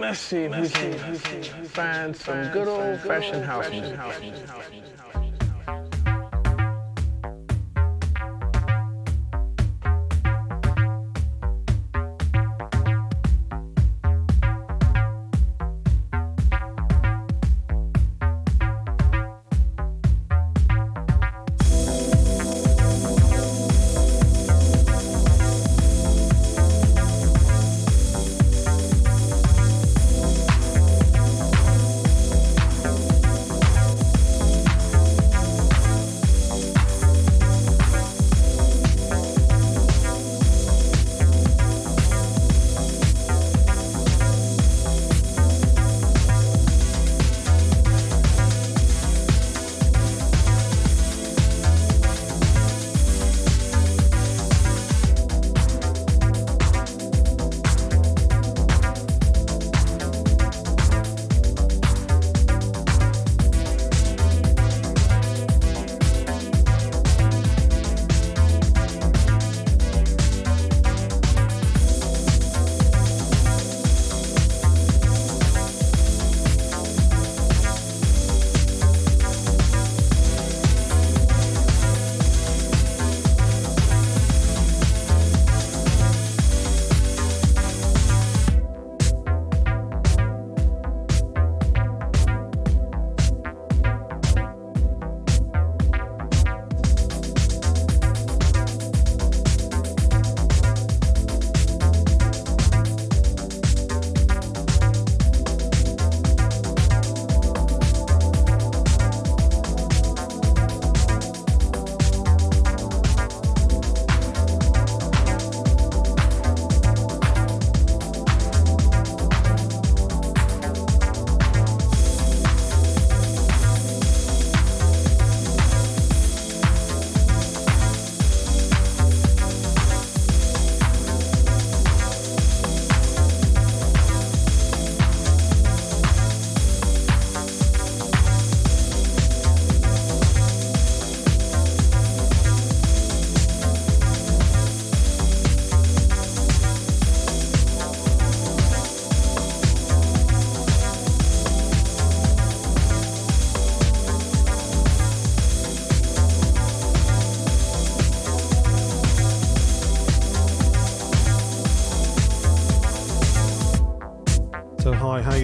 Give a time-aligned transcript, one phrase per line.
[0.00, 3.98] let's see if we can find some good old fashioned house music.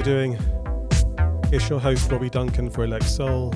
[0.05, 0.39] Doing?
[1.51, 3.55] It's your host, Robbie Duncan for Elect Soul.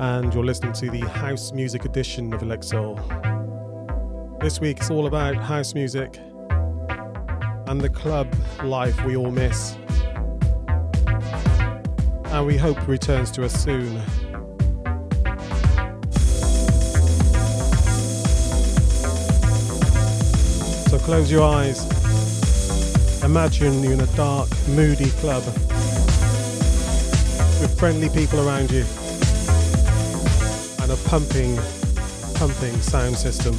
[0.00, 2.96] And you're listening to the house music edition of Elect Soul.
[4.40, 6.18] This week it's all about house music
[7.68, 8.34] and the club
[8.64, 9.76] life we all miss.
[12.32, 14.02] And we hope returns to us soon.
[20.88, 22.01] So close your eyes
[23.32, 25.42] Imagine you're in a dark, moody club
[27.62, 28.84] with friendly people around you
[30.82, 31.56] and a pumping,
[32.34, 33.54] pumping sound system.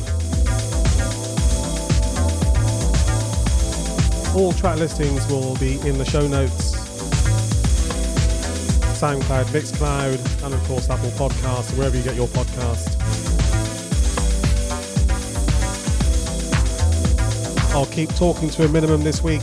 [4.37, 6.75] All track listings will be in the show notes.
[9.01, 12.93] SoundCloud, Mixcloud, and of course Apple Podcasts, wherever you get your podcast.
[17.73, 19.41] I'll keep talking to a minimum this week.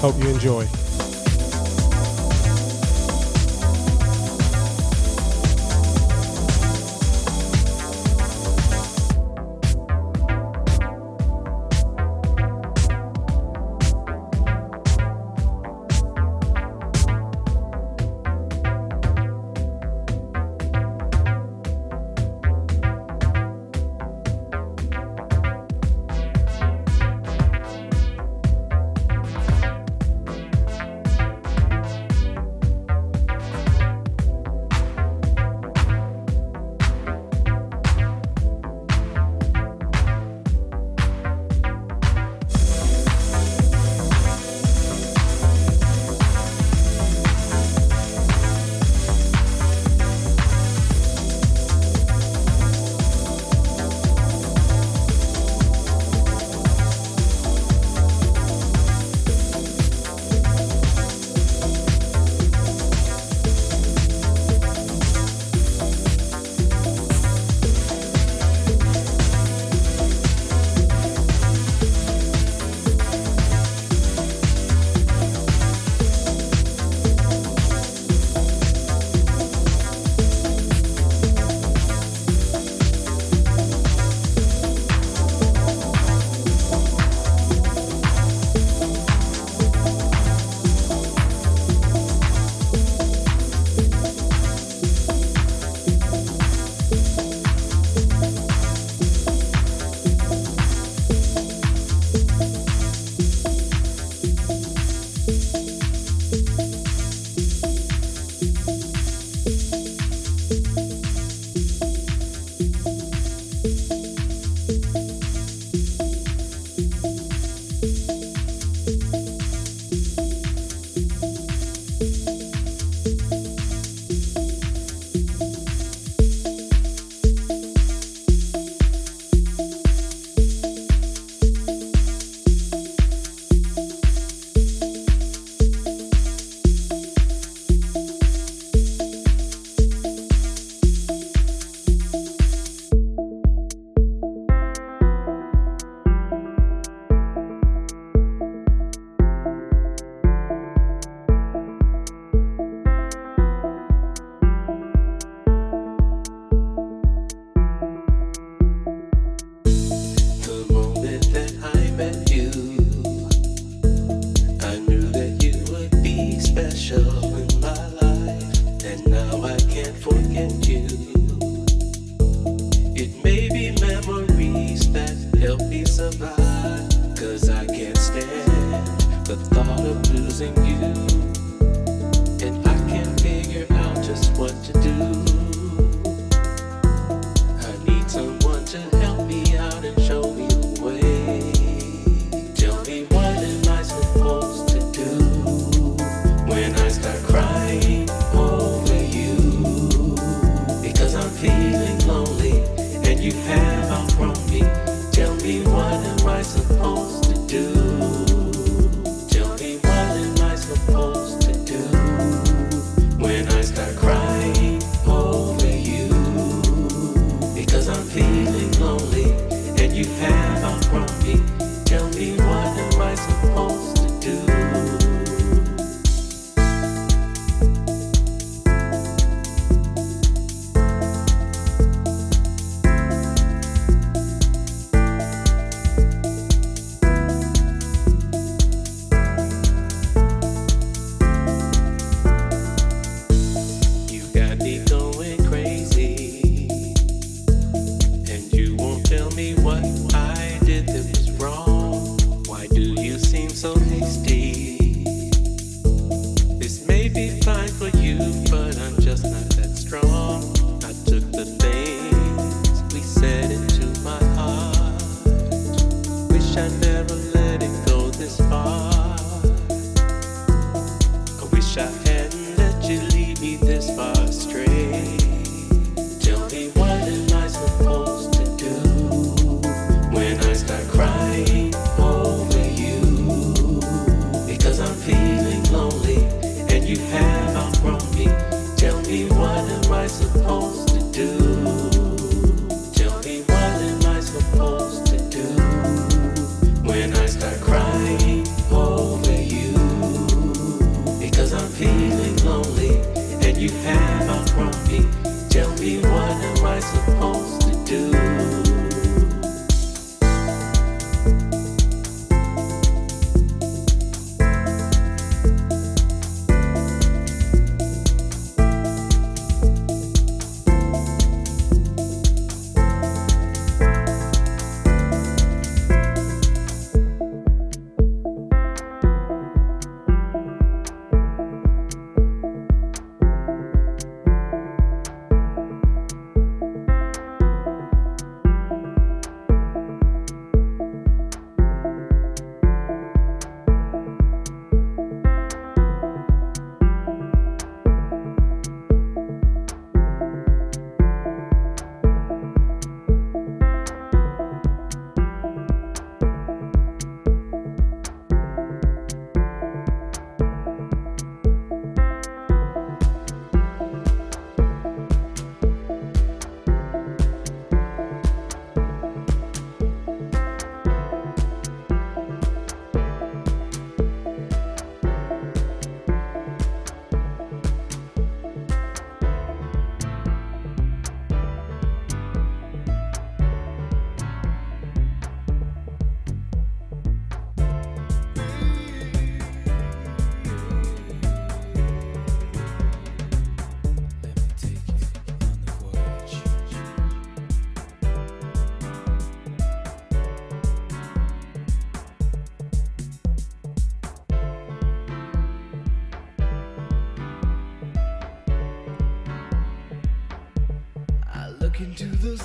[0.00, 0.79] Hope you enjoy.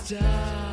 [0.06, 0.65] die.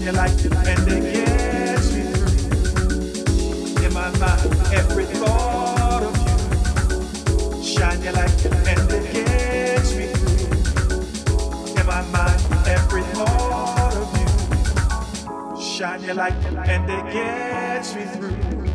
[0.00, 2.00] and you like to bend against me.
[3.84, 7.62] In my mind, every thought of you.
[7.62, 8.64] Shine your light and
[9.96, 10.06] me.
[11.78, 15.62] In my mind, every thought of you.
[15.62, 16.32] Shine your light
[16.66, 18.69] and it gets me through.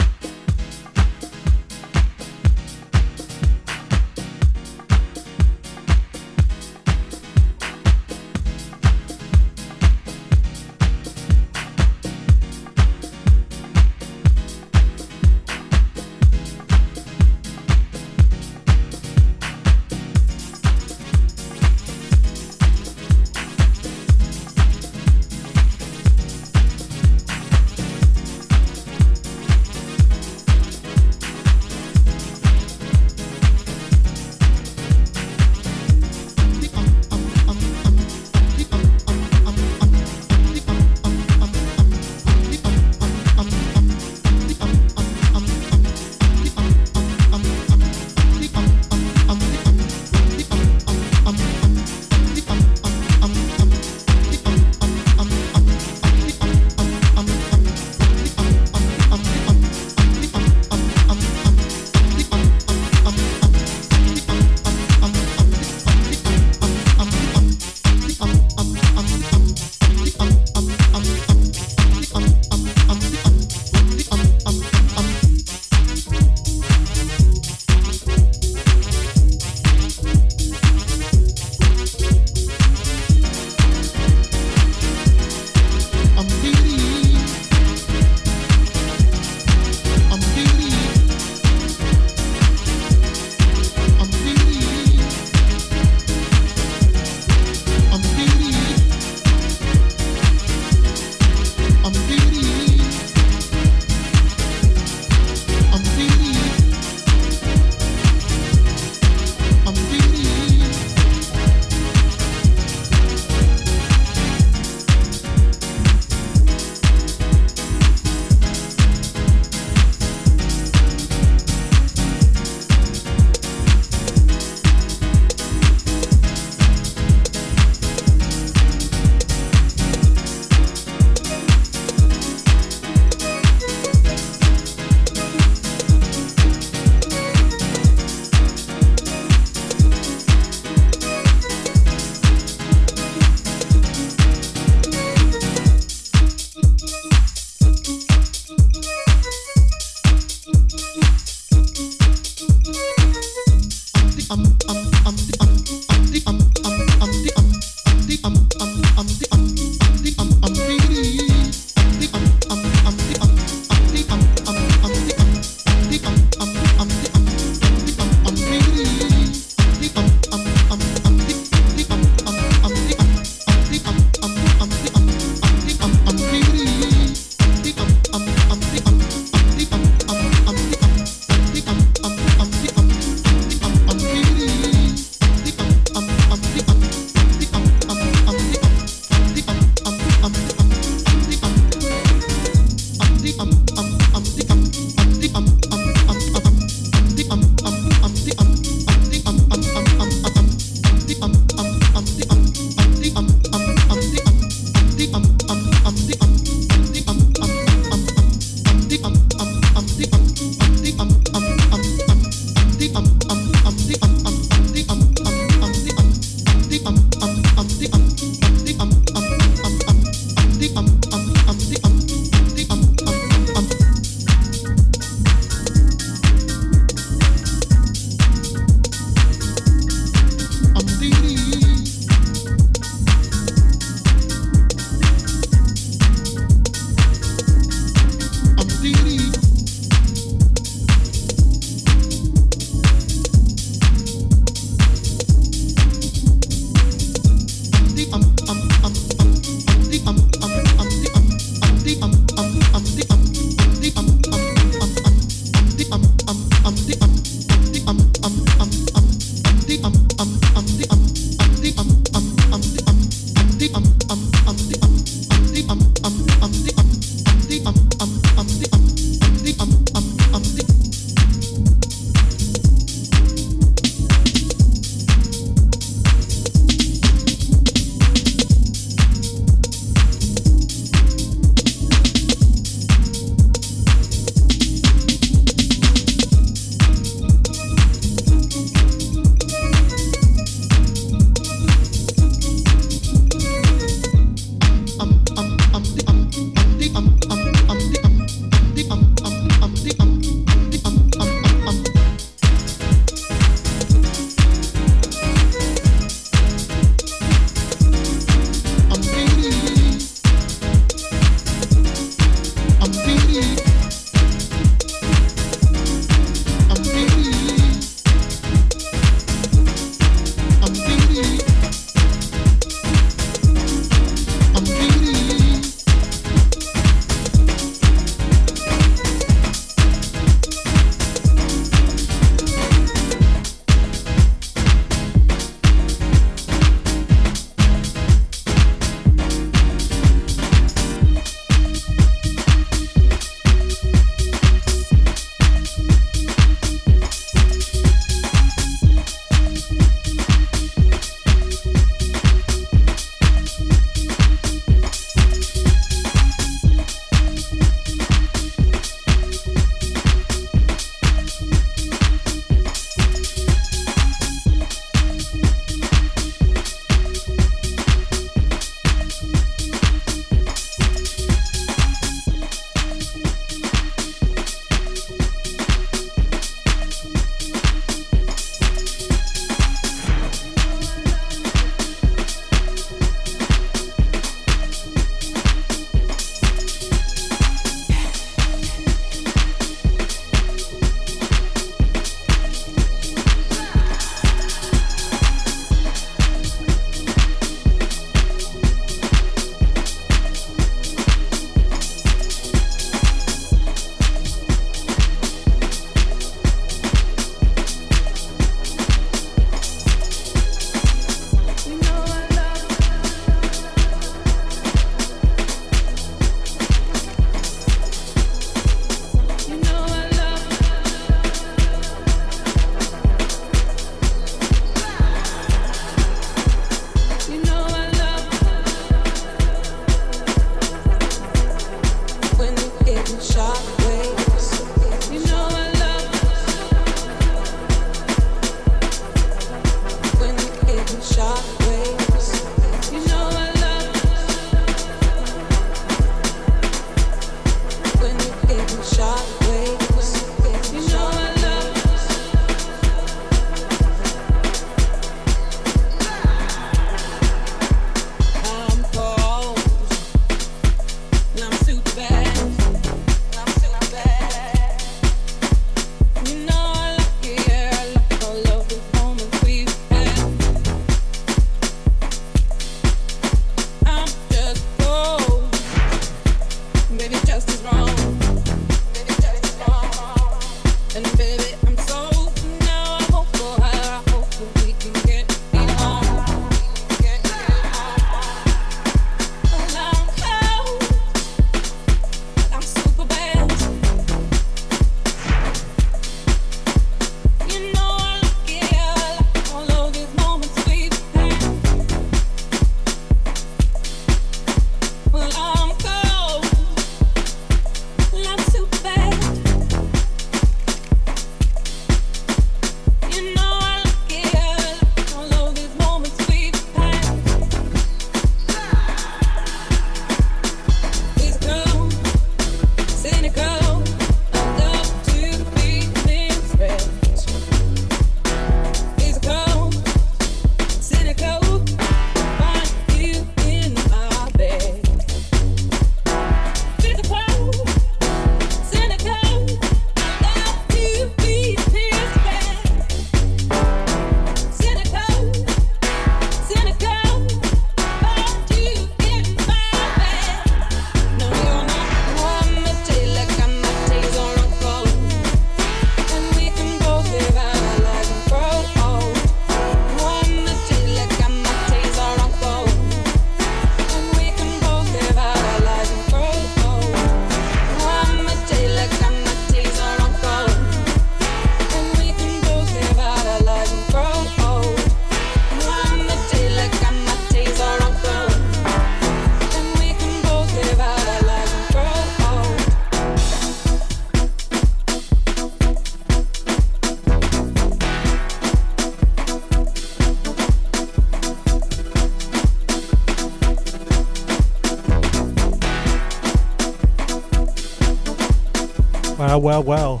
[599.44, 600.00] Well, well.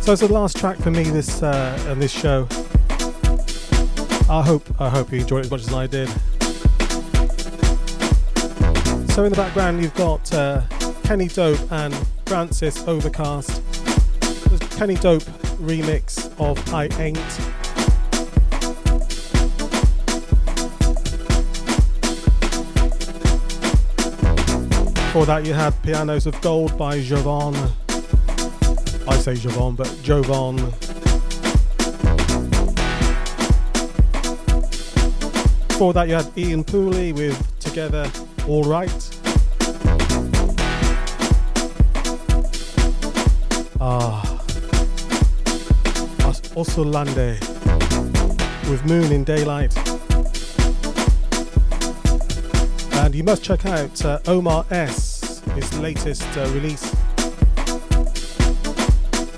[0.00, 2.48] So it's the last track for me this uh, on this show.
[4.28, 6.08] I hope I hope you enjoyed it as much as I did.
[9.12, 10.62] So in the background you've got uh,
[11.04, 11.94] Kenny Dope and
[12.26, 13.62] Francis Overcast.
[14.20, 15.22] The Kenny Dope
[15.62, 17.63] remix of I Ain't.
[25.14, 27.54] Before that you had Pianos of Gold by Jovonn.
[29.06, 30.56] I say Jovan, but Jovan.
[35.68, 38.10] Before that, you had Ian Pooley with Together
[38.48, 38.90] All Right.
[43.80, 44.20] Ah.
[46.56, 47.38] Osunlade
[48.68, 49.93] with Moon in Daylight.
[53.14, 56.92] You must check out uh, Omar S, his latest uh, release.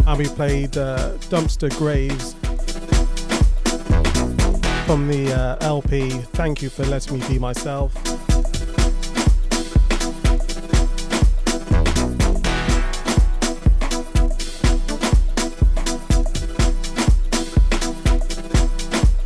[0.07, 2.35] And we played uh, Dumpster Graves
[4.87, 7.95] from the uh, LP Thank You for Letting Me Be Myself.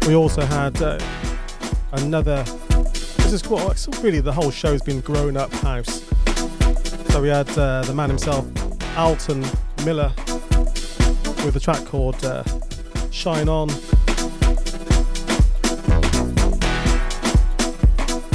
[0.09, 0.99] We also had uh,
[1.93, 2.45] another.
[3.33, 3.71] Is cool.
[3.71, 6.03] It's really the whole show's been grown up house.
[7.11, 8.45] So we had uh, the man himself,
[8.97, 9.47] Alton
[9.85, 10.13] Miller,
[11.45, 12.43] with a track called uh,
[13.13, 13.71] Shine On.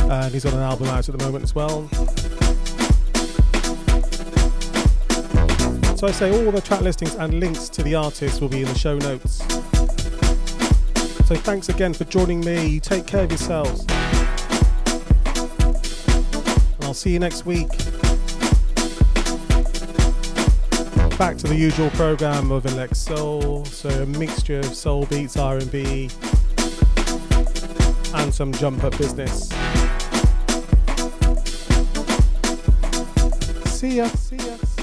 [0.09, 1.89] And he's got an album out at the moment as well.
[5.97, 8.67] So I say all the track listings and links to the artists will be in
[8.69, 9.39] the show notes.
[11.27, 12.79] So thanks again for joining me.
[12.79, 13.85] Take care of yourselves.
[16.95, 17.67] See you next week.
[21.17, 26.09] Back to the usual program of Elect Soul, so a mixture of soul beats, R&B,
[28.13, 29.49] and some jump up business.
[33.77, 34.07] See ya.
[34.07, 34.74] See ya.